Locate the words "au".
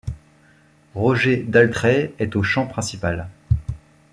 2.35-2.41